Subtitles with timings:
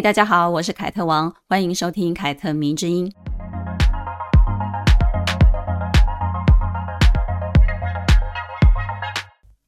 [0.00, 3.12] 大家好，我是凯特王，欢迎收听凯特迷之音。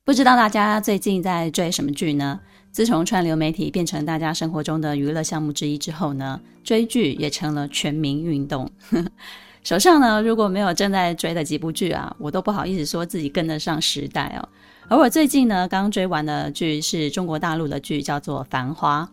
[0.05, 2.39] 不知道大家最近在追什么剧呢？
[2.71, 8.71] 自从串流媒体变成大家生活中的娱乐项目之一之后呢，追剧也成了全民运动。
[9.65, 14.49] 手上呢，如果没有正在追的几部剧啊，我都不好意思说自己跟得上时代哦。
[14.87, 19.09] 而我最近呢，刚追完的剧是中国大陆的剧，叫做《繁花》。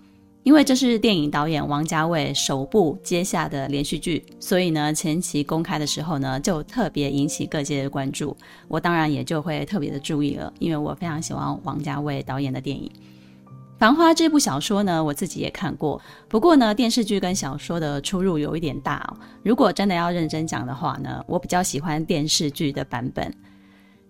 [0.48, 8.34] 因为这是电影导演王家卫首部接下的连续剧，所以呢，前期公开的时候呢，就特别引起各界的关注。
[8.70, 12.90] 我当然也就会特别的注意了，因为我非常喜欢王家卫导演的电影。
[13.78, 19.20] 《繁花》这部小说呢，我自己也看过，不过呢，电视剧跟小说的出入有一点大哦。
[19.44, 23.30] 如果真的要认真讲的话呢，我比较喜欢电视剧的版本。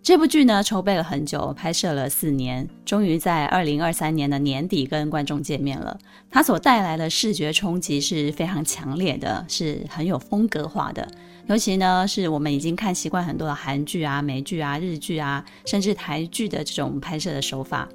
[0.08, 6.00] 这部剧呢，筹备了很久，拍摄了四年，终于在二零二三年的年底跟观众见面了。
[6.32, 11.06] 它所带来的视觉冲击是非常强烈的，是很有风格化的。
[11.48, 17.86] 尤其呢，是我们已经看习惯很多的韩剧啊、美剧啊、日剧啊，甚至台剧的这种拍摄的手法，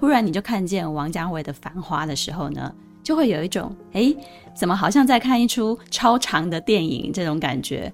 [0.00, 4.16] 忽然你就看见王家卫的《繁花》的时候呢，就会有一种，诶，
[4.56, 7.92] 怎么好像在看一出超长的电影这种感觉。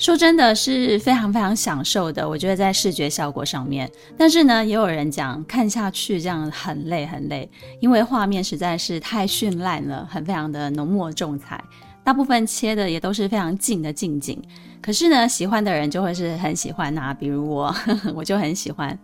[0.00, 7.46] 说真的是非常非常享受的，我觉得在视觉效果上面，但是呢，也有人讲看下去这样很累很累，
[7.80, 11.62] 因为画面实在是太绚烂了，很非常的浓墨重彩，
[12.02, 14.42] 大部分切的也都是非常近的近景。
[14.80, 17.74] 可是呢，喜欢的人就会是很喜欢啊，比如我，
[18.16, 18.98] 我就很喜欢。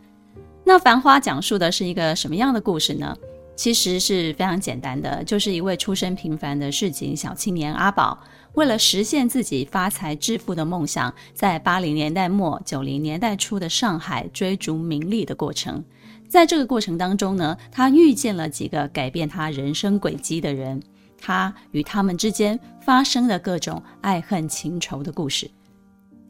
[0.64, 3.14] 那《繁花》讲述的是一个什么样的故事呢？
[3.54, 8.18] 其实是非常简单的，就是一位出身平凡的市井小青年阿宝，
[8.56, 15.84] 为了实现自己发财致富的梦想，在八零年代末九零年代初的上海追逐名利的过程。
[16.26, 20.82] 在这个过程当中呢，他遇见了几个改变他人生轨迹的人，
[21.20, 25.50] 他与他们之间发生的各种爱恨情仇的故事。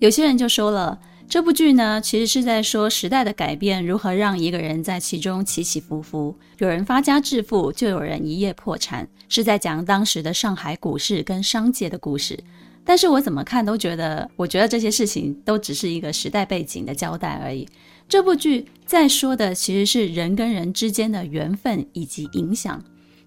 [0.01, 0.99] 有些人就说了。
[1.29, 6.35] 这部剧呢，其实是在说时代的改变如何让一个人在其中起起伏伏。
[6.59, 12.39] 有人发家致富，就有人一夜破产，是在讲当时的上海股市跟商界的故事。
[12.85, 17.67] 但是我怎么看都觉得，我觉得这些事情都只是一个时代背景的交代而已。
[18.09, 22.81] 这部剧在说的其实是人跟人之间的缘分以及影响。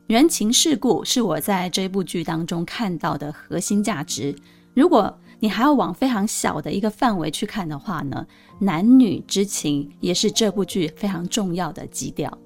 [0.08, 4.34] 人情世故是我在这部剧当中看到的核心价值。
[4.74, 8.26] 如果你还要往非常小的一个范围去看的话呢，
[8.60, 12.38] 男女之情也是这部剧非常重要的基调。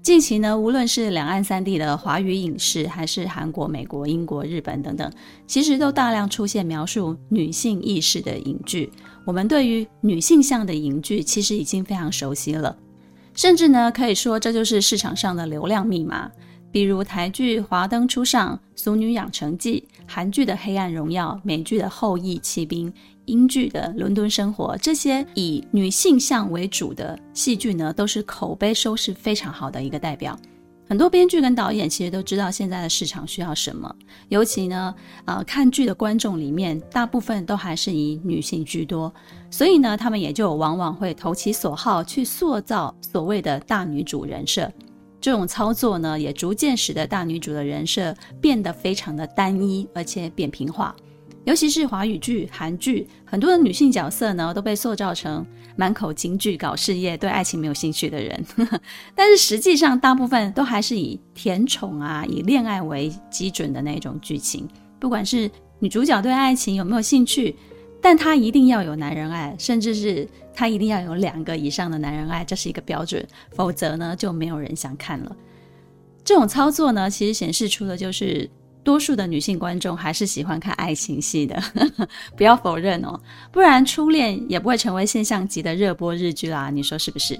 [0.00, 5.12] 近期呢，无论是两岸三地的华语影视，还是韩国、美国、英国、日本等等，
[5.46, 8.90] 其实都大量出现描述女性意识的影剧。
[9.24, 12.74] 我们对于女性向的影剧其实已经非常熟悉了，
[13.34, 16.30] 甚至呢，可以说这就是市场上的流量密码。
[16.70, 22.92] 比如台剧《华灯初上》《俗女养成记》，韩剧的《黑暗荣耀》，美剧的《后翼弃兵》，
[23.24, 30.38] 英剧的《伦敦生活》，这些以女性向为主的戏剧呢，都是口碑收视非常好的一个代表。
[30.86, 33.94] 很多编剧跟导演其实都知道现在的市场需要什么，
[34.28, 34.94] 尤其呢，
[35.26, 39.12] 呃，看剧的观众里面大部分都还是以女性居多，
[39.50, 44.70] 所以呢，他们也就往往会投其所好去塑造所谓的大女主人设。
[45.20, 50.94] 这种操作呢，也逐渐使得大女主的人设变得非常的单一，而且扁平化。
[51.44, 55.46] 尤其是华语剧、韩剧，很多的女性角色呢，都被塑造成
[55.76, 58.44] 满口金句、搞事业、对爱情没有兴趣的人。
[59.14, 64.68] 但是实际上，大部分都还是以甜宠啊、以恋爱为基准的那种剧情。
[65.00, 67.56] 不管是女主角对爱情有没有兴趣，
[68.00, 70.28] 但她一定要有男人爱，甚至是。
[70.58, 75.36] 他一定要有两个以上的男人爱，这是一个标准，否则呢，就没有人想看了。
[76.24, 78.50] 这种操作呢，其实显示出的就是
[78.82, 81.62] 多数的女性观众还是喜欢看爱情戏的，
[82.36, 83.16] 不要否认哦，
[83.52, 87.38] 不然初恋也不会成为现象级的热播日剧啦，你说是不是？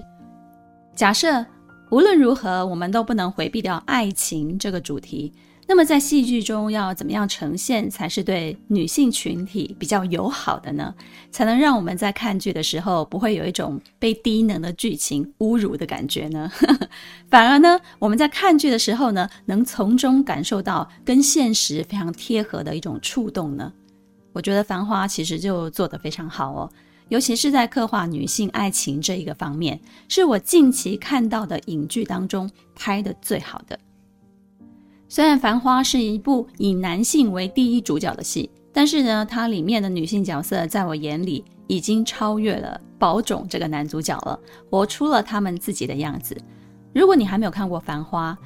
[0.95, 1.45] 假设
[1.91, 5.33] 无论如何，我们都不能回避掉爱情这个主题。
[5.71, 10.95] 那么在戏剧中要怎么样呈现才是对女性群体比较友好的呢？
[11.31, 16.51] 才能让我们在看剧的时候不会有一种被低能的剧情侮辱的感觉呢？
[17.29, 23.71] 反而呢，我们在看剧的时候呢，能从中感受到跟现实非常贴合的一种触动呢？
[24.33, 26.73] 我觉得《繁花》其实就做得非常好哦。
[27.11, 29.79] 尤其是在刻画女性爱情这一个方面，
[30.09, 33.79] 是我近期看到的影剧当中拍得最好的。
[35.11, 44.39] 虽然《繁花》是一部以男性为第一主角的戏，但是呢，它里面的女性角色在我眼里已经超越了宝塚这个男主角了，
[44.71, 46.37] 活出了他们自己的样子。
[46.93, 48.37] 如果你还没有看过《繁花》，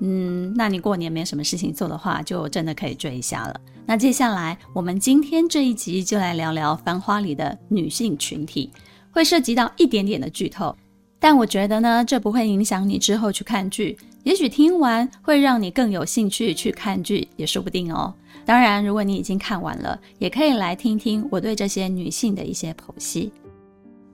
[0.00, 3.60] 嗯，那你过年没什么事情做的话，就真的可以追一下了。
[3.86, 8.72] 那接下来我们今天这一集就来聊聊《繁花》里的女性群体，
[9.12, 10.76] 会涉及到一点点的剧透，
[11.20, 13.96] 但我觉得呢，这不会影响你之后去看剧。
[14.28, 18.12] 也许听完会让你更有兴趣去看剧，也说不定哦。
[18.44, 23.32] 当然，如果你已经看完了，也可以来听听我对这些女性的一些剖析。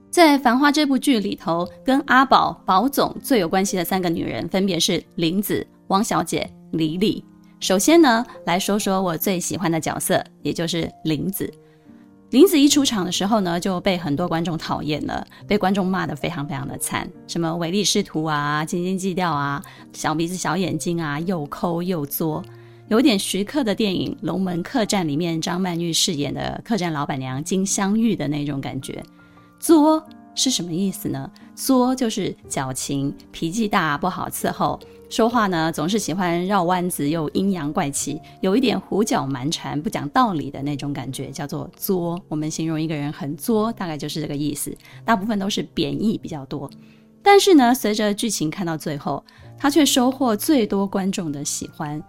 [0.09, 5.67] 在《繁花》这部剧里头，跟阿宝、宝总最有关系的三个女人，分别是林子。
[5.87, 7.21] 汪小姐李李，
[7.59, 11.53] 首先呢，来说说我最喜欢的角色，也就是林子。
[12.35, 22.43] 林子一出场的时候呢，就被很多观众讨厌了，被观众骂得非常非常的惨，什么唯利是图啊、斤斤计较啊、小鼻子小眼睛啊、又抠又作，
[22.89, 29.01] 有点徐克的电影《龙门客栈》里面张曼玉饰演的客栈老板娘金镶玉的那种感觉。
[29.57, 30.05] 作
[30.35, 31.31] 是什么意思呢？
[31.55, 34.77] 作就是矫情、脾气大、不好伺候。
[35.15, 42.21] 说话呢，总是喜欢绕弯子，又阴阳怪气，有一点胡搅蛮缠、不讲道理的那种感觉，叫做作。
[42.27, 44.77] 我们形容一个人很作，大概就是这个意思。
[45.05, 46.69] 大部分都是贬义比较多。
[47.23, 49.23] 但是呢，随着剧情看到最后，
[49.57, 52.03] 他却收获最多观众的喜欢。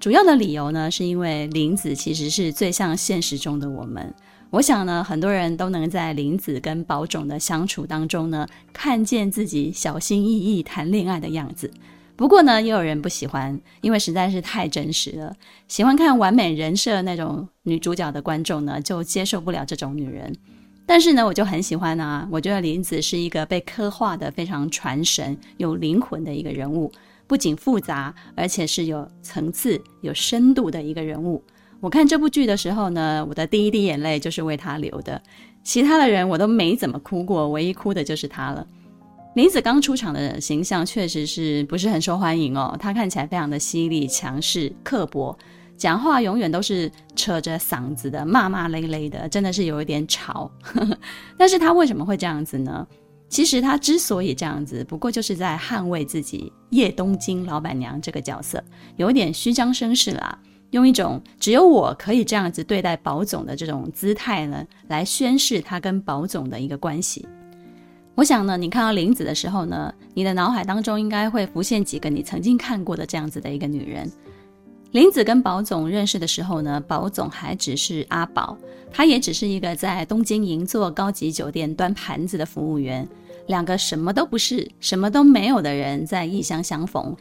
[0.00, 4.14] 主要的理由呢，是因为林子其实是最像现实中的我们。
[4.48, 11.70] 我想呢，很多人都能在林子跟宝塚的相处当中呢，看见自己小心翼翼谈恋爱的样子。
[12.16, 15.36] 不过呢，也有人不喜欢，因为实在是太真实了。
[15.68, 20.34] 喜欢看完美人设那种女主角的观众呢，就接受不了这种女人。
[20.86, 22.26] 但是呢，我就很喜欢啊。
[22.30, 26.90] 我觉得林子是一个被刻画的非常传神、有灵魂的一个人物，
[27.26, 31.42] 不仅复杂，而且是有层次、有深度的一个人物。
[31.80, 35.20] 我看这部剧的时候呢，我的第一滴眼泪就是为她流的。
[35.62, 38.66] 其他的人我都没怎么哭过，唯一哭的就是她了。
[39.36, 42.74] 林子刚出场的形象确实是不是很受欢迎哦。
[42.80, 45.36] 她看起来非常的犀利、强势、刻薄，
[45.76, 50.50] 讲话永远都是扯着嗓子的，骂骂咧咧的，真的是有一点吵。
[51.36, 52.86] 但是她为什么会这样子呢？
[53.28, 58.64] 其实她之所以这样子，不过就是在捍卫自己叶东京老板娘这个角色，
[58.96, 60.38] 有一点虚张声势啦，
[60.70, 67.28] 用一种只有我可以这样子对待宝总的这种姿态呢，来宣示她跟宝总的一个关系。
[68.16, 74.10] 我想呢，你看到林子的时候呢，你的脑海当中应该会浮现几个你曾经看过的这样子的一个女人。
[74.92, 78.56] 林子跟宝总认识的时候呢，宝总还只是阿宝，
[78.90, 83.06] 他也只是一个在东京银座高级酒店端盘子的服务员。
[83.48, 87.14] 两个什么都不是、什么都没有的人在异乡相逢，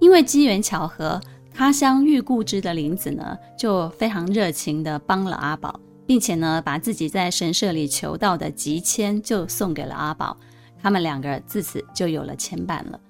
[0.00, 1.20] 因为机缘巧合，
[1.52, 5.78] 他乡遇故知的林子呢，就非常热情地帮了阿宝。
[6.06, 10.36] 并且呢，把自己在神社里求到的吉签就送给了阿宝，
[10.82, 13.00] 他们两个自此就有了牵绊了。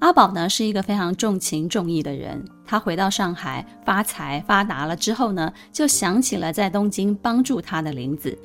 [0.00, 8.36] 阿宝呢是一个非常重情重义的人，他回到上海发财发达了之后呢，就想起了在东京帮助他的林子，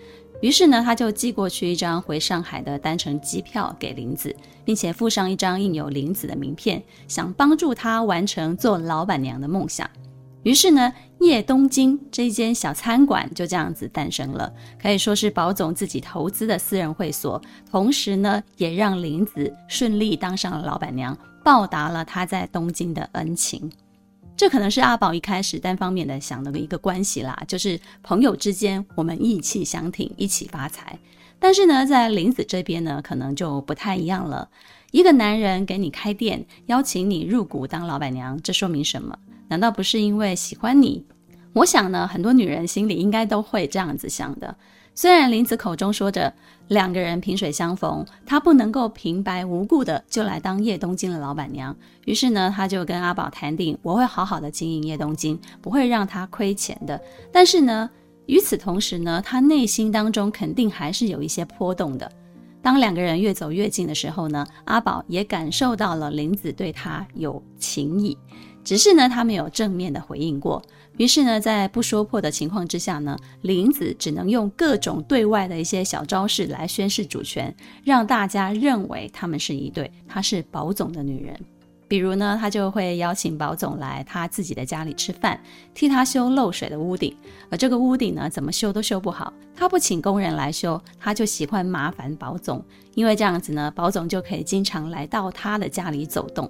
[0.42, 9.90] 于是呢，他就寄过去一张回上海的单程机票给林子，并且附上一张印有林子的名片，想帮助他完成做老板娘的梦想。
[10.44, 17.42] 于是呢，夜东京这间小餐馆就这样子诞生了，可以说是宝总自己投资的私人会所，
[17.72, 23.72] 同时呢，也让林子顺利当上了老板娘，报答了他在东京的恩情。
[24.38, 31.00] 这可能是阿宝一开始单方面的想的一个关系啦，就是朋友之间我们义气相挺，一起发财。
[31.40, 34.50] 但是呢，在林子这边呢，可能就不太一样了。
[34.92, 39.18] 一个男人给你开店，邀请你入股当老板娘，这说明什么？
[39.48, 41.06] 难道不是因为喜欢你？
[41.54, 44.56] 我想呢，很多女人心里应该都会这样子想的。
[44.94, 46.34] 虽然林子口中说着
[46.70, 51.76] 两个人萍水相逢，她不能够平白无故的就来当叶东京的老板娘。
[52.06, 57.02] 于是呢，她就跟阿宝谈定，我会好好的经营叶东京，不会让他亏钱的。
[57.32, 57.90] 但是呢，
[58.26, 62.10] 与此同时呢，她内心当中肯定还是有一些波动的。
[62.62, 68.18] 当两个人越走越近的时候呢，阿宝也感受到了林子对他有情谊。
[68.66, 70.62] 只是呢，他没有正面的回应过。
[70.98, 77.54] 于是呢，在不说破的情况之下呢，林子只能用各种对外的一些小招式来宣示主权，
[77.84, 79.92] 让大家认为他们是一对。
[80.08, 81.40] 她是宝总的女人。
[81.88, 85.40] 比如呢，他就会邀请宝总来他自己的家里吃饭，
[85.76, 87.16] 替他修漏水的屋顶。
[87.52, 92.64] 而这个屋顶呢，怎么修都修不好，他不请工人来修，他就喜欢麻烦宝总，
[92.96, 96.50] 因为这样子呢，宝总就可以经常来到他的家里走动。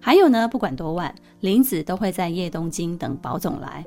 [0.00, 3.84] 还有呢，不管多晚，林子都会在叶东京等宝总来。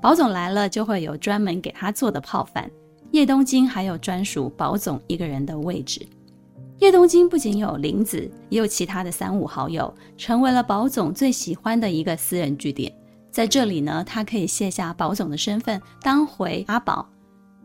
[0.00, 2.70] 宝总来了，就会有专门给他做的泡饭。
[3.12, 6.06] 叶东京还有专属宝总一个人的位置。
[6.80, 12.92] 叶东京不仅有林子，也有其他的三五好友，成为了宝总最喜欢的一个私人据点。
[13.30, 17.08] 在这里呢，他可以卸下宝总的身份，当回阿宝，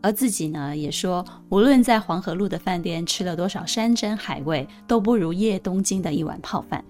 [0.00, 6.82] 而自己呢，也说无论在黄河路的饭店吃了多少山珍海味，都不如叶东京的一碗泡饭。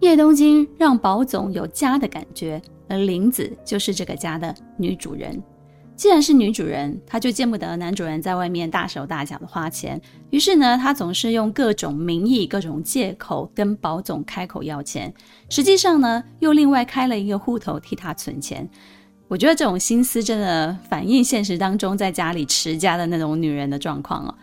[0.00, 5.42] 叶东京让宝总有家的感觉，而林子就是这个家的女主人。
[5.96, 10.00] 既然是女主人，她就见不得男主人在外面大手大脚的花钱。
[10.30, 15.14] 于是呢，她总是用各种名义、各种借口跟宝总开口要钱。
[15.48, 18.68] 实际上呢，又另外开了一个户头替他存钱。
[19.28, 24.36] 我觉得这种心思真的反映现实当中在家里持家的那种女人的状况了。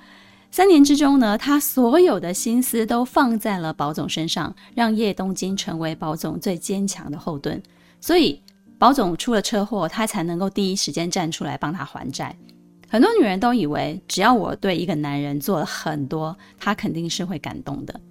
[0.51, 7.59] 三年之中呢，她所有的心思都放在了宝总身上，让叶东京成为宝总最坚强的后盾。
[7.99, 8.39] 所以。
[8.81, 12.35] 宝总出了车祸，他才能够第一时间站出来帮他还债。
[12.89, 18.01] 很多女人都以为，只要我对一个男人做了很多，他肯定是会感动的。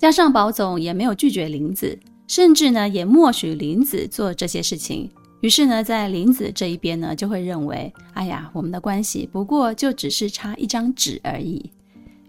[0.00, 5.08] 加上宝总也没有拒绝林子，甚至呢也默许林子做这些事情。
[5.42, 11.68] 于是呢，在林子这一边呢，就会认为，哎呀，我们的关系不过就只是差一张纸而已。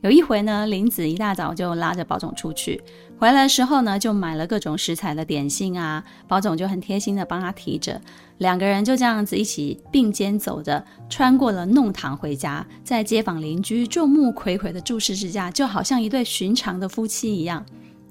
[0.02, 2.82] 有一回呢，林子一大早就拉着宝总出去，
[3.20, 8.02] 回来的时候呢，就买了各种食材的点心啊，宝总就很贴心的帮他提着，
[8.40, 17.64] 两个人就这样子一起并肩走着，穿过了弄堂回家，在街坊邻居众目睽睽的注视之下，就好像一对寻常的夫妻一样。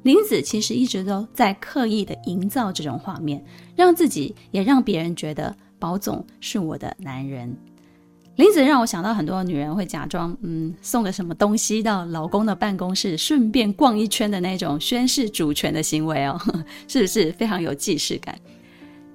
[0.03, 3.45] 林子其实一直都在刻意的营造这种画面，
[3.77, 7.57] 让自己也让别人觉得宝总是我的男人。
[8.37, 16.41] 林子让我想到很多女人会假装，嗯，送个什么东西到老公的办公室，顺便逛一圈的那种宣示主权的行为哦，
[16.89, 18.35] 是不是非常有既视感？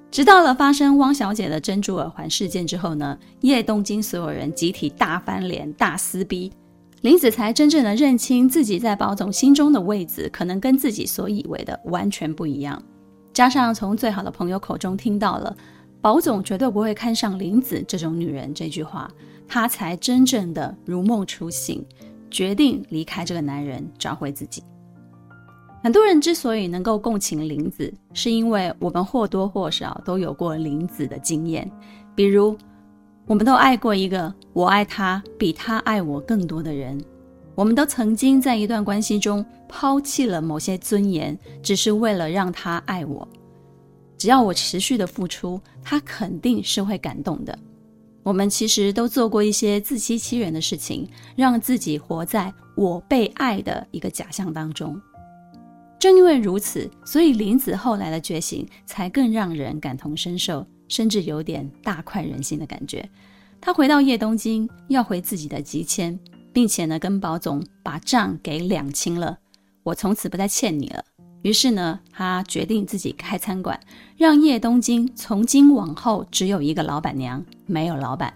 [0.10, 6.51] 直到了发生汪小姐的珍珠耳环事件之后呢，叶东京所有人集体大翻脸、大撕逼，
[7.01, 12.82] 林子才真正的认清自己在宝总心中的位置，可能跟自己所以为的完全不一样。
[13.34, 15.56] 加上从最好的朋友口中听到了。
[16.00, 19.12] 宝总绝对不会看上林子这种女人，这句话，
[19.48, 21.84] 他才真正的如梦初醒，
[22.30, 24.63] 决定离开这个男人，找回自己。
[25.84, 31.70] 很多人之所以能够共情林子，是因为我们或多或少都有过林子的经验，
[32.16, 32.56] 比如，
[33.27, 36.98] 我们都爱过一个我爱他比他爱我更多的人，
[37.55, 43.27] 我们都曾经在一段关系中抛弃了某些尊严，只是为了让他爱我。
[44.17, 47.60] 只要我持续的付出，他肯定是会感动的。
[48.24, 51.05] 我们其实都做过一些自欺欺人的事情，
[51.36, 55.00] 让自己活在我被爱的一个假象当中。
[56.00, 63.08] 正因为如此，所以林子后来的觉醒才更让人感同身受，甚至有点大快人心的感觉。
[63.60, 66.17] 他回到叶东京，要回自己的集签，
[66.53, 69.38] 并且呢，跟宝总把账给两清了。
[69.84, 71.03] 我从此不再欠你了。
[71.44, 73.79] 于是呢，他决定自己开餐馆，
[74.17, 78.34] 让叶东京从今往后只有一个老板娘，没有老板。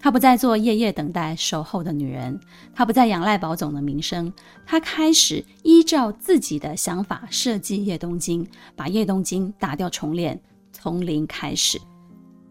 [0.00, 2.40] 他不再做夜夜等待守候的女人，
[2.74, 4.32] 他不再仰赖宝总的名声，
[4.66, 10.40] 他开始依照自己的想法设计叶东京，把叶东京打掉重练，
[10.72, 11.80] 从零开始。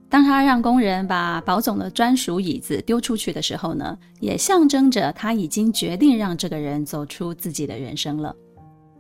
[0.09, 8.35] 当他让工人把宝总的专属椅子丢出去的时候呢，也象征着他已经决定让这个人走出自己的人生了。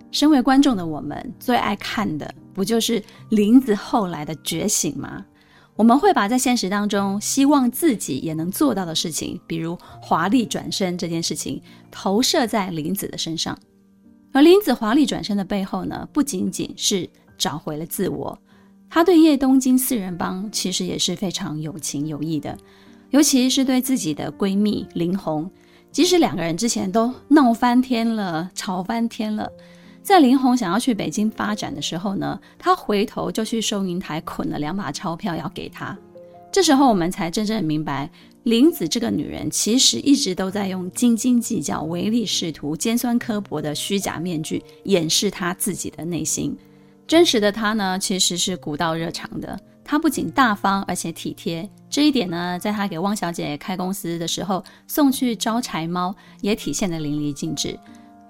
[0.09, 5.25] 身为观众的我们，最爱看的不就是林子后来的觉醒吗？
[5.75, 13.57] 我们会把在现实当中希望自己也能做到的事情，比如华丽转身这件事情，投射在林子的身上。
[14.31, 18.37] 而林子华丽转身的背后呢，不仅仅是找回了自我，
[18.93, 22.57] 他对叶东京四人帮其实也是非常有情有义的，
[23.11, 25.49] 尤其是对自己的闺蜜林红，
[25.93, 29.49] 即使两个人之前都闹翻天了，吵翻天了。
[30.03, 35.97] 在林红想要去北京发展的时候呢，他回头就去收银台捆了两把钞票要给她。
[36.51, 38.11] 这时候我们才真正明白，
[38.43, 46.57] 林子这个女人其实一直都在用斤斤计较、唯利是图、尖酸刻薄的虚假面具掩饰她自己的内心。
[47.11, 49.59] 真实的她呢，其实是古道热肠的。
[49.83, 51.69] 她不仅大方，而且体贴。
[51.89, 57.77] 这一点呢，在她给汪小姐开公司的时候送去招财猫，也体现得淋漓尽致。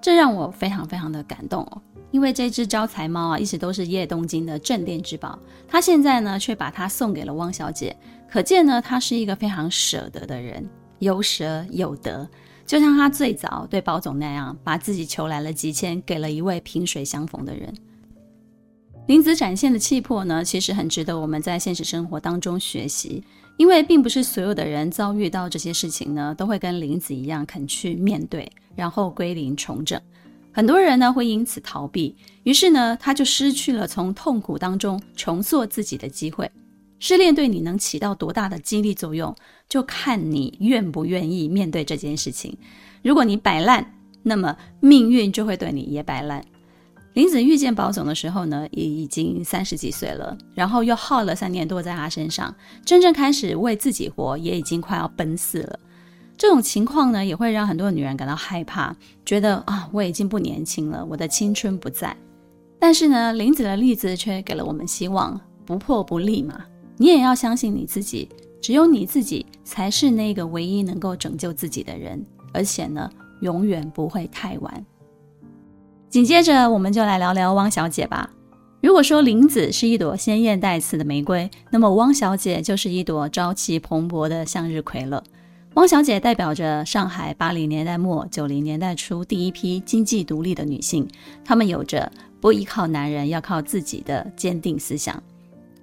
[0.00, 1.80] 这让我非常非常的感动哦。
[2.10, 7.96] 因为这只招财猫啊，一直都是叶东京的镇店之宝，他现在呢却把它送给了汪小姐，
[8.28, 12.28] 可见呢他是一个非常舍得的人，有舍有得，
[12.66, 17.72] 就像他最早对宝总那样，把自己求来了几千，给了一位萍水相逢的人。
[19.06, 23.22] 林子展现的气魄呢，其实很值得我们在现实生活当中学习，
[23.56, 30.00] 因为并不是所有的人遭遇到这些事情呢，都会跟林子一样肯去面对，然后归零重整。
[30.52, 36.48] 很多人呢会因此逃避，于是呢他就失去了从痛苦当中重塑自己的机会。
[37.00, 39.34] 失恋对你能起到多大的激励作用，
[39.68, 42.56] 就看你愿不愿意面对这件事情。
[43.02, 43.84] 如果你摆烂，
[44.22, 46.44] 那么命运就会对你也摆烂。
[47.14, 52.54] 林子遇见宝总的时候呢，也已经三十几岁了，然后又耗了三年多在他身上，
[52.86, 55.78] 真正开始为自己活，也已经快要奔四了。
[56.38, 62.16] 这种情况呢，也会让很多女人感到害怕，觉得啊，我已经不年轻了，我的青春不在。
[62.78, 66.64] 但是呢，林子的例子却给了我们希望，不破不立嘛。
[66.96, 68.28] 你也要相信你自己，
[68.60, 73.08] 只有你自己才是那个唯一能够拯救自己的人，而且呢，
[73.42, 74.86] 永远不会太晚。
[76.12, 78.28] 紧接着，我们就来聊聊汪小姐吧。
[78.82, 85.24] 如果说林子是一朵鲜艳带刺的玫瑰，那么汪小姐就是一朵朝气蓬勃的向日葵了。
[85.72, 91.08] 汪小姐代表着上海八零年代末九零年代初第一批经济独立的女性，
[91.42, 95.22] 她们有着不依靠男人，要靠自己的坚定思想。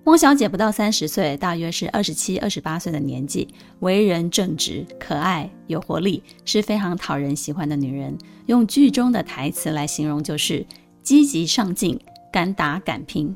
[0.09, 3.47] 汪小姐不到三十岁，大约是二十七、二十八岁的年纪，
[3.81, 8.17] 为人正直、可爱、有活力，是非常讨人喜欢的女人。
[8.47, 10.65] 用剧中的台词来形容，就是
[11.03, 11.99] 积极上进、
[12.33, 13.35] 敢打敢拼。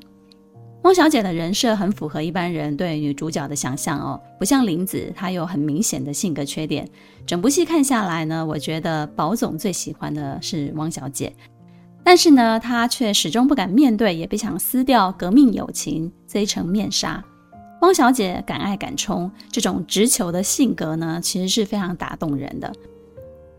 [0.81, 6.89] 汪小姐的人设很符合一般人对女主角的想象哦，不像林子，她有很明显的性格缺点。
[7.23, 11.31] 整部戏看下来呢，我觉得宝总最喜欢的是汪小姐，
[12.03, 17.23] 但是呢，他却始终不敢面对，也不想撕掉革命友情这一层面纱。
[17.81, 22.71] 汪小姐敢爱敢冲，这种直球的性格呢，其实是非常打动人的。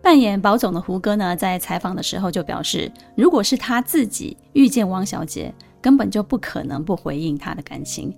[0.02, 5.54] 扮演宝总的胡歌呢，在采访的时候就表示，如果是他自己遇见汪小姐。
[5.84, 8.10] 根本就不可能不回应他的感情。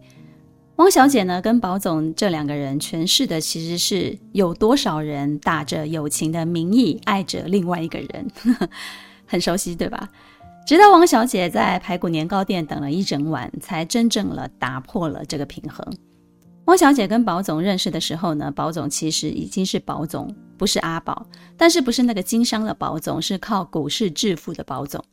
[0.77, 8.31] 汪小姐呢，跟宝总这两个人诠释的其实是有多少人打着友情的名义爱着另外一个人，
[9.27, 10.09] 很熟悉对吧？
[10.67, 15.87] 直到王小姐在排骨年糕店等了一整晚，才真正了打破了这个平衡。
[16.65, 21.25] 汪小姐跟宝总认识的时候呢，宝总其实已经是宝总，不是阿宝，
[21.57, 25.05] 但是不是那个经商的宝总，是靠股市致富的宝总。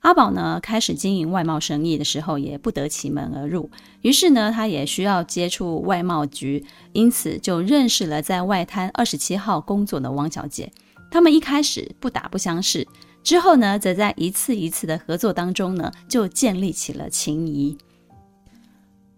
[0.00, 3.70] 阿宝呢，开始经营外贸生意的时候，也不得其门而入。
[4.00, 10.72] 于是呢，他也需要接触外贸局，因此就认识了在外滩二十七号工作的汪小姐。
[11.10, 12.88] 他们一开始不打不相识，
[13.22, 17.78] 之后呢，则在一次一次的合作当中呢，就建立起了情谊。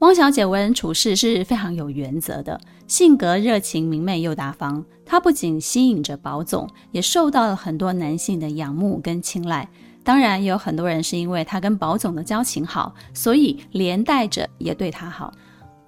[0.00, 4.84] 汪小姐为人处事是非常有原则的，性格热情明媚又大方。
[5.06, 9.66] 她不仅吸引着宝总，也受到了很多男性的仰慕跟青睐。
[10.02, 15.32] 当然，也有很多人是因为她跟宝总的交情好，所以连带着也对她好。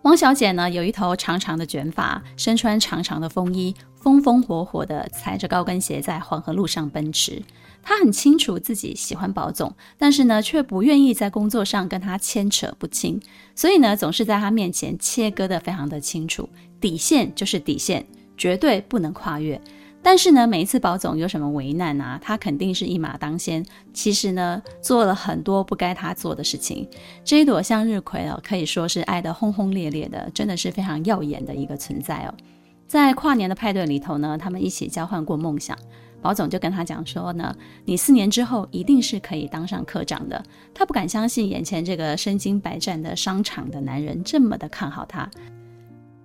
[0.02, 7.42] 汪小姐呢，有一头长长的卷发，身穿长长的风衣，风风火火的踩着高跟鞋在黄河路上奔驰。
[7.88, 13.20] 他很清楚自己喜欢宝总，但是呢，却不愿意在工作上跟他牵扯不清，
[13.54, 16.48] 所以呢，总是在他面前切割得非常的清楚，
[16.80, 18.04] 底线就是底线，
[18.36, 19.60] 绝对不能跨越。
[20.02, 23.64] 但是呢，每一次宝总有什么为难啊，他肯定是一马当先。
[23.94, 26.88] 其实呢，做了很多不该他做的事情。
[27.24, 32.34] 这一朵向日葵哦，可以说是爱得轰轰烈烈的，真的是非常耀眼的一个存在哦。
[32.88, 35.78] 在跨年的派对里头呢，他们一起交换过梦想。
[36.22, 40.42] 宝总就跟他讲说呢，你四年之后一定是可以当上科长的。
[40.74, 45.28] 他不敢相信眼前这个身经百战的商场的男人这么的看好他。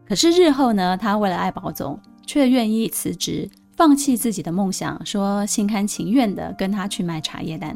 [0.07, 3.49] 可是日后呢，他为了爱宝总，却愿意辞职。
[3.77, 7.75] 放弃自己的梦想，说心甘情愿的跟他去卖茶叶蛋。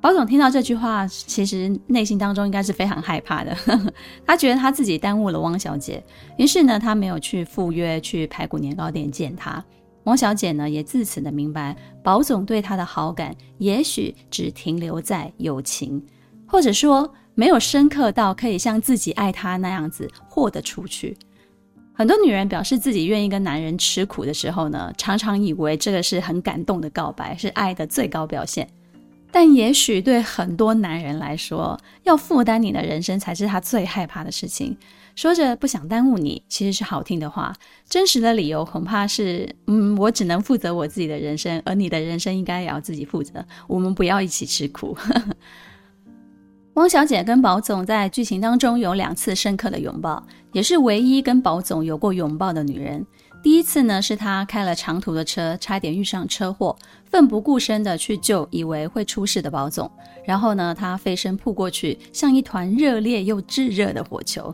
[0.00, 3.56] 宝总听到这句话，其实内心当中应该是非常害怕的。
[4.26, 6.04] 他觉得他自己耽误了汪小姐，
[6.36, 9.64] 于是呢，他没有去赴约去排骨年糕店见他。
[10.04, 16.04] 王小姐呢，也自此的明白，宝总对她的好感，也许只停留在友情，
[16.46, 21.16] 或者说没有深刻到可以像自己爱他那样子豁得出去。
[21.94, 28.68] 很多女人表示自己愿意跟男人吃苦的时候呢，常常以为这个是很感动的告白，是爱的最高表现。
[29.30, 34.76] 但也许对很多男人来说，要负担你的人生才是他最害怕的事情。
[35.14, 37.54] 说着不想耽误你，其实是好听的话。
[37.88, 43.44] 真实的理由恐怕是，嗯，我只能负责我自己的人生，而你的人生应该也要自己负责。
[43.68, 44.96] 我们不要一起吃苦。
[46.74, 53.06] 汪小姐跟宝总在剧情当中有两次深刻的拥抱，也是唯一跟宝总有过拥抱的女人。
[53.44, 59.88] 第一次呢，是她开了长途的车，差点遇上车祸，奋不顾身的去救以为会出事的宝总。
[60.24, 64.52] 然后呢，她飞身扑过去，像一团热烈又炙热的火球。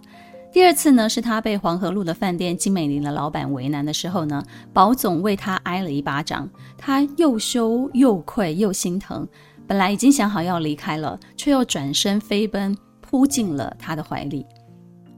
[0.52, 9.26] 第二次呢，是她被黄河路的饭店金美玲的老板为难的时候呢，宝总为她挨了一巴掌，她又羞又愧又心疼。
[9.66, 14.44] 本来已经想好要离开了，却又转身飞奔扑进了他的怀里。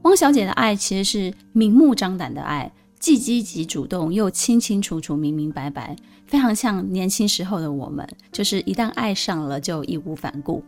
[0.03, 2.71] 汪小姐的爱其实是明目张胆的爱。
[2.99, 5.93] 既积极主动又清清楚楚、明明白白，
[6.25, 10.63] 非常像年轻时候的我们，就是一旦爱上了就义无反顾。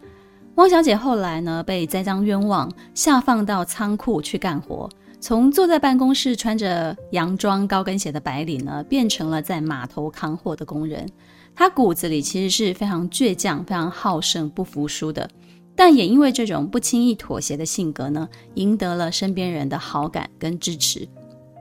[0.56, 4.90] 汪小姐后来呢，被栽赃冤枉，下放到仓库去干活，
[5.20, 11.06] 从坐在办公室穿着洋装、高跟鞋的白领呢，变成了在码头扛货的工人。
[11.54, 15.30] 她骨子里其实是非常倔强、非常好胜、不服输的，
[15.76, 21.06] 但也因为这种不轻易妥协的性格呢，赢得了身边人的好感跟支持。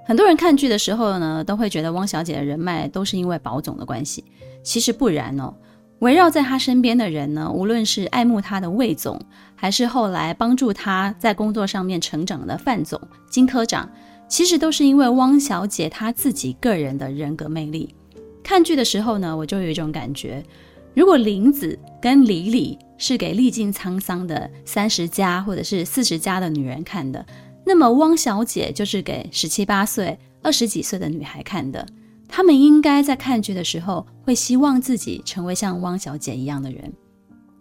[0.07, 4.25] 很多人看剧的时候呢，都会觉得汪小姐的人脉都是因为宝总的关系，
[4.63, 5.53] 其实不然哦。
[6.05, 9.19] 围绕在她身边的人呢，无论是爱慕她的魏总，
[9.57, 13.89] 还是后来帮助她在工作上面成长的范总、金科长，
[14.29, 17.95] 其实都是因为汪小姐她自己个人的人格魅力。
[18.43, 20.45] 看剧的时候呢，我就有一种感觉，
[20.93, 27.25] 如果林子跟李李是给历尽沧桑的三十加或者是四十加的女人看的。
[27.65, 31.87] 那么汪小姐就是给十七八岁、二十几岁的女孩看的。
[32.37, 36.93] 他们应该在看剧的时候，会希望自己成为像汪小姐一样的人。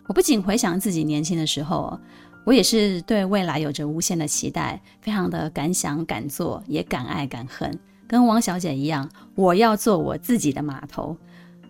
[0.08, 1.96] 我不仅回想自己年轻的时候，
[2.44, 7.80] 我也是对未来有着无限的期待，非常的敢想敢做，也敢爱敢恨。
[8.08, 11.16] 跟汪小姐一样，我要做我自己的码头。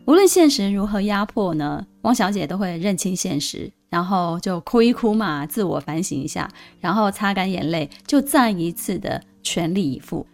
[0.06, 3.70] 无论现实如何压迫呢，汪小姐都会认清现实。
[3.90, 10.26] 然后就哭一哭嘛，自我反省一下，然后擦干眼泪，就再一次的全力以赴。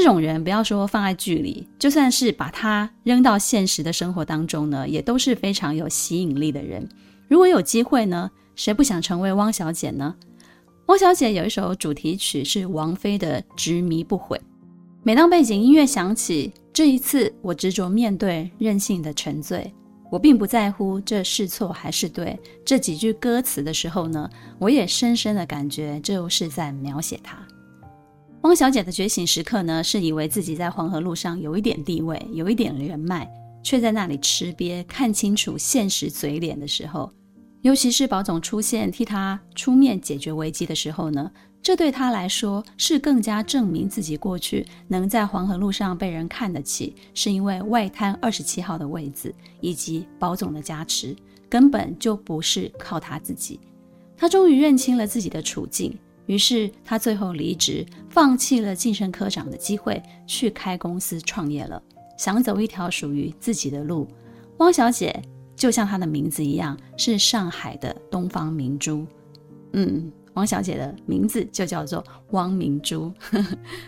[0.00, 6.88] 这种人，不要说放在剧里，就算是把他扔到现实的生活当中呢，也都是非常有吸引力的人。
[7.26, 10.14] 如果有机会呢，谁不想成为汪小姐呢？
[10.86, 14.38] 汪小姐有一首主题曲是王菲的《执迷不悔》，
[15.02, 19.74] 每当背景音乐响起，这一次我执着面对任性的沉醉。
[20.12, 24.30] 我并不在乎这是错还是对这几句歌词的时候呢，
[24.60, 27.36] 我也深深的感觉这就是在描写她。
[28.42, 33.28] 汪小姐的觉醒时刻呢，是以为自己在黄河路上有一点地位，有一点人脉，
[33.64, 37.12] 却在那里吃瘪，看清楚现实嘴脸的时候，
[37.62, 41.30] 尤其是宝总出现替她出面解决危机的时候呢。
[41.60, 51.14] 这对他来说是更加证明自己过去能在黄河路上被人看得起，是因为外滩二十七号的位置以及宝总的加持，
[51.48, 53.58] 根本就不是靠他自己。
[54.16, 55.98] 他终于认清了自己的处境，
[56.28, 61.82] 于是他最后离职，放弃了晋升科长的机会，去开公司创业了，
[62.16, 64.06] 想走一条属于自己的路。
[64.58, 65.20] 汪小姐
[65.56, 69.04] 就像她的名字一样，是上海的东方明珠。
[69.72, 70.12] 嗯。
[70.34, 73.12] 汪小姐的名字就叫做汪明珠。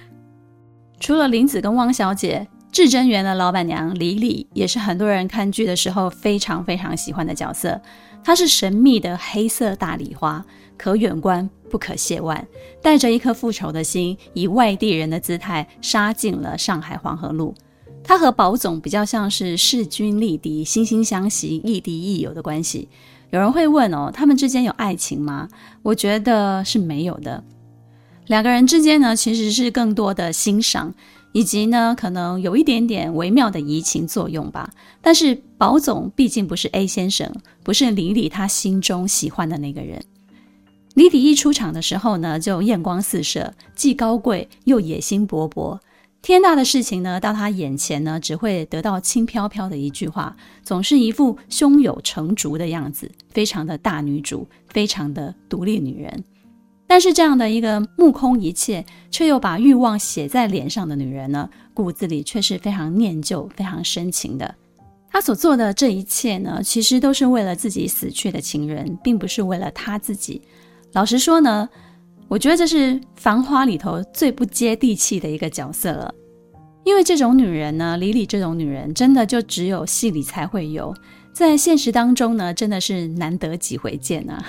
[0.98, 7.80] 除了林子跟汪小姐，至臻园的老板娘李李也是很多人看剧的时候非常非常喜欢的角色。
[8.24, 10.44] 她是神秘的黑色大礼花，
[10.76, 12.46] 可远观不可亵玩，
[12.82, 17.54] 带着一颗复仇的心，以外地人的姿态杀进了上海黄河路。
[18.02, 22.88] 他和宝总比较像是势均力敌、惺惺相惜、亦敌亦友的关系。
[23.30, 25.48] 有人会问哦，他们之间有爱情吗？
[25.82, 27.44] 我觉得是没有的。
[28.26, 30.92] 两个人之间呢，其实是更多的欣赏，
[31.32, 34.70] 以及呢，可能有一点点微妙的移情作用吧。
[35.00, 37.30] 但是宝总毕竟不是 A 先生，
[37.62, 40.02] 不是李李他心中喜欢的那个人。
[40.94, 45.78] 李李一出场的时候呢，就艳光四射，既高贵又野心勃勃。
[46.20, 56.24] 天大的事情呢，到他眼前呢，只会得到轻飘飘的一句话，总是一副胸有成竹的样子，非常的大女主，非常的独立女人。
[56.86, 64.54] 但是这样的一个目空一切，却又把欲望写在脸上的女人呢，骨子里却是非常念旧、非常深情的。
[65.08, 70.42] 她所做的这一切呢，其实都是为了自己死去的情人，并不是为了她自己。
[70.92, 71.68] 老实说呢。
[72.28, 76.14] 我觉得这是《繁花》里头最不接地气的一个角色了，
[76.84, 80.94] 因为这种女人呢，李李这种女人，真的就只有戏里才会有。
[81.32, 84.46] 在现实当中呢，真的是难得几回见啊。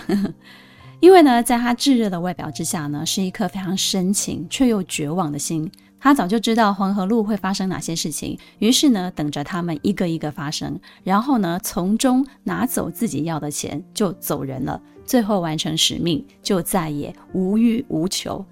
[1.02, 5.68] 因为呢，在她炙热的外表之下呢，是一颗非常深情却又绝望的心。
[6.04, 14.82] 他早就知道黄河路会发生哪些事情，于是呢，等着他们一个一个发生，然后呢，从中拿走自己要的钱，就走人了。
[15.06, 18.44] 最后完成使命，就再也无欲无求。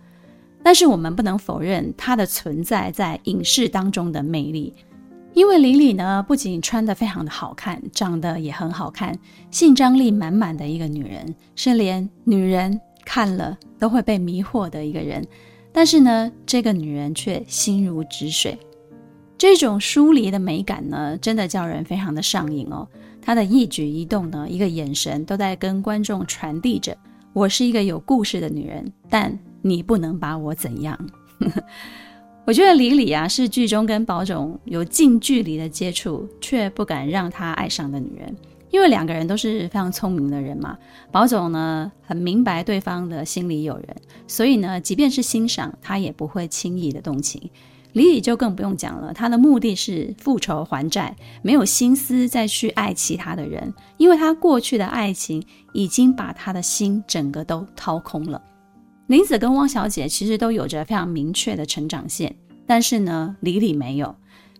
[0.61, 4.71] 但是我们不能否认他的存在在影视当中的魅力，
[5.33, 9.17] 因为李李呢，不仅穿得非常的好看，长得也很好看，
[9.49, 15.25] 性张力满满的一个女人，是连女人看了都会被迷惑的一个人。
[15.71, 18.57] 但是呢，这个女人却心如止水，
[19.37, 22.87] 这种疏离的美感呢，真的叫人非常的上瘾哦。
[23.21, 26.97] 她的一举一动呢，一个眼神都在跟观众传递着：
[27.33, 30.99] 我是一个有故事的女人，但你不能把我怎样。
[32.45, 38.35] 我觉得李李啊，是剧中跟宝总有近距离的接触，却不敢让他爱上的女人。
[38.71, 40.77] 因为两个人都是非常聪明的人嘛，
[41.11, 43.95] 宝总呢很明白对方的心里有人，
[44.27, 47.49] 所以呢，即便是欣赏，他也不会轻易的动情。
[47.93, 58.39] 李李就更不用讲了，他的目的是复仇还债，没有心思再去爱其他的人，因为他过去的爱情已经把他的心整个都掏空了。
[59.07, 62.35] 林子跟汪小姐其实都有着非常明确的成长线，
[62.67, 64.15] 但是呢，李李没有，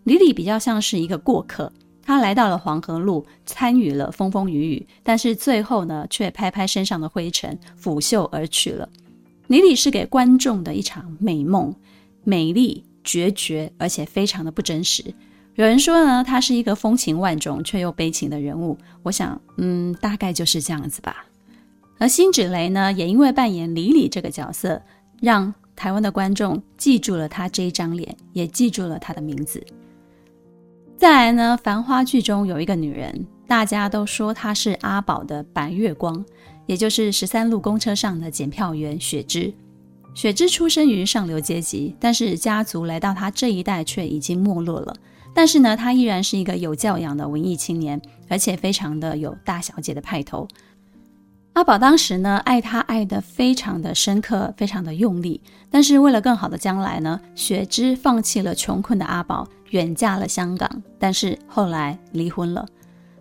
[0.06, 1.72] 李李比较像是一个过客。
[2.10, 8.90] 他来到了黄河路，参与了风风雨雨，但是最后呢，却拍拍身上的灰尘，拂袖而去了。
[9.46, 11.72] 李李是给观众的一场美梦，
[12.24, 15.14] 美丽决绝，而且非常的不真实。
[15.54, 18.76] 有人说呢，他是一个风情万种却又悲情的人物。
[19.04, 21.28] 我想，嗯，大概就是这样子吧。
[22.00, 24.82] 而辛芷蕾呢，也因为扮演李李这个角色，
[25.22, 29.64] 让台湾的观众记住了他这一张脸，也记住了他的名字。
[31.00, 36.26] 再来呢，《繁花》剧中有一个女人，大家都说她是阿宝的白月光，
[36.66, 39.54] 也就是十三路公车上的检票员雪芝。
[40.14, 44.94] 雪芝出生于上流阶级，但是家族来到她这一代却已经没落了。
[45.34, 50.46] 但是呢，她依然是一个有教养的文艺青年，而且非常的有大小姐的派头。
[51.54, 55.40] 阿宝当时呢，爱她爱得非常的深刻，非常的用力。
[55.72, 60.70] 但是为了更好的将来呢，雪芝放弃了穷困的阿宝，远嫁了香港。
[60.98, 62.68] 但是后来离婚了，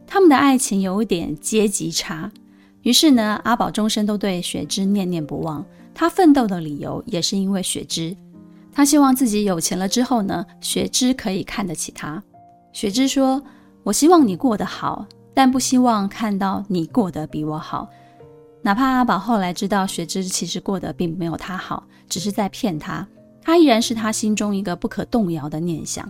[0.06, 2.30] 他们的爱情有一点阶级差。
[2.82, 5.64] 于是呢，阿宝终身都对雪芝念念不忘。
[5.94, 8.16] 他奋斗的理由也是因为雪芝，
[8.72, 12.22] 他希望自己有钱了之后呢，雪芝可以看得起他。
[12.72, 13.42] 雪芝说
[13.82, 17.88] ：“我希望你过得好，但不希望看到你过得比我好。”
[18.62, 23.06] 哪怕阿宝后来知道雪芝其实过得并没有他好，只是在骗他，
[23.42, 26.08] 他依然是他心中一个不可动摇的念想。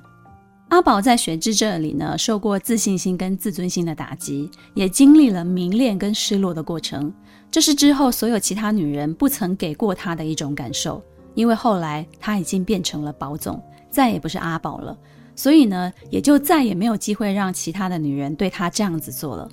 [0.68, 7.12] 阿宝在雪芝这里呢，受过自信心跟自尊心的打击，也经历了迷恋跟失落的过程。
[7.50, 11.02] 这是之后所有其他女人不曾给过他的一种感受，
[11.34, 14.96] 因为后来他已经变成了宝总，再也不是阿宝了，
[15.34, 19.48] 所以呢，也就再也没有机会让其他的女人对他这样子做了。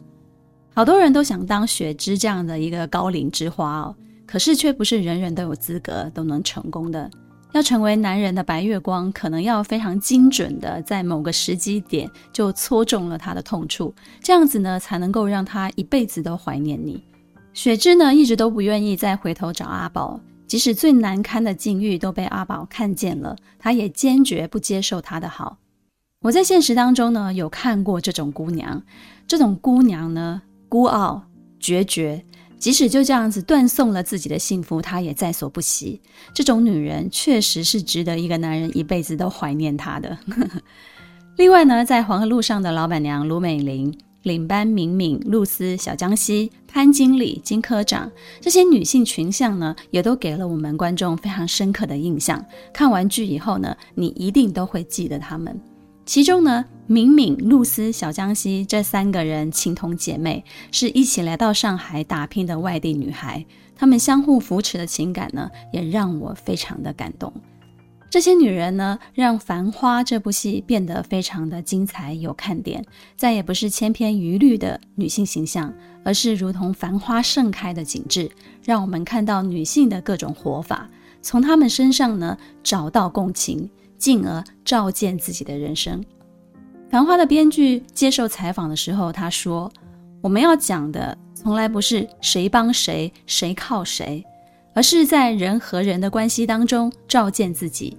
[0.73, 3.95] 好多人都想当雪芝这样的一个高龄之花哦，
[4.27, 7.09] 可是却不是人人都有资格都能成功的。
[7.55, 17.01] 要成为男人的白月光，可能要非常精准的在某个时机点就戳中了他的痛处，这样子呢才能够让他一辈子都怀念你。
[17.53, 25.57] 雪芝呢一直都不愿意再回头找阿宝，即使最难堪的境遇都被阿宝看见了，他也坚决不接受他的好。
[26.23, 28.83] 我在现实当中呢有看过这种姑娘，
[29.25, 30.41] 这种姑娘呢。
[30.67, 31.23] 孤傲、
[31.57, 32.25] 决绝，
[32.57, 36.01] 即使就这样子断送了自己的幸福，她也在所不惜。
[36.33, 40.17] 这种女人确实是值得一个男人一辈子都怀念她的。
[41.37, 52.43] 另外呢，在黄河路上的老板娘卢美玲、领班敏敏、露丝、小江西、潘经理、金科长这些女性群像呢，也都给了我们观众非常深刻的印象。
[52.73, 55.59] 看完剧以后呢，你一定都会记得她们。
[56.05, 63.43] 其中呢，敏敏、露丝、小江西这三个人情同姐妹，是一起来到上海打拼的外地女孩。
[63.75, 67.33] 她们相互扶持的情感呢，也让我非常的感动。
[68.11, 72.85] 这些女人呢，让《繁花》这部戏变得非常的精彩有看点。
[73.17, 78.29] 再也不是千篇一律的女性形象，而是如同繁花盛开的景致，
[78.63, 80.87] 让我们看到女性的各种活法，
[81.23, 83.67] 从她们身上呢，找到共情。
[83.97, 86.01] 进而照见自己的人生。
[86.89, 89.71] 《繁花》的编剧接受采访的时候，他说
[90.21, 94.23] ：“我们要讲的从来不是谁帮谁、谁靠谁，
[94.73, 97.97] 而是在人和人的关系当中照见自己。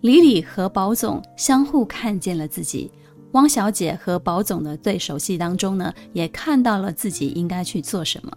[0.00, 2.90] 李李和宝总相互看见了自己，
[3.32, 8.30] 汪小姐和宝总的对手戏当中呢，也看到了自己应该去做什么。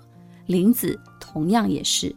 [0.45, 2.15] 林子同样也是。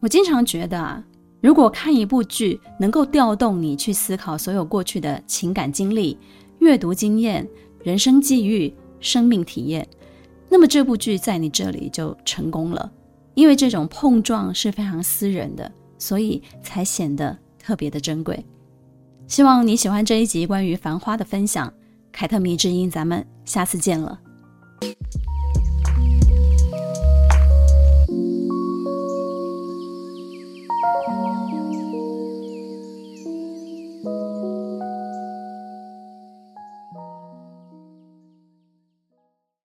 [0.00, 1.04] 我经常觉得啊，
[1.44, 6.18] 如果看一部剧能够调动你去思考所有过去的情感经历、
[6.60, 7.46] 阅读经验、
[7.82, 9.86] 人生际遇、生命体验，
[10.48, 12.90] 那么这部剧在你这里就成功了。
[13.34, 18.42] 因为这种碰撞是非常私人的，所以才显得特别的珍贵。
[19.26, 21.70] 希望你喜欢这一集关于《繁花》的分享，
[22.10, 24.18] 凯特迷之音，咱们下次见了。